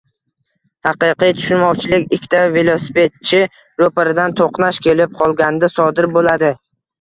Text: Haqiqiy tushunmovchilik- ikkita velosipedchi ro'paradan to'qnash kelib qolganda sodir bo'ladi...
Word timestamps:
Haqiqiy 0.85 1.33
tushunmovchilik- 1.39 2.07
ikkita 2.17 2.39
velosipedchi 2.55 3.43
ro'paradan 3.83 4.35
to'qnash 4.41 4.81
kelib 4.89 5.15
qolganda 5.21 5.71
sodir 5.77 6.11
bo'ladi... 6.19 6.53